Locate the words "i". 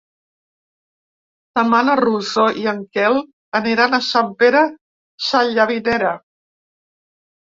2.61-2.65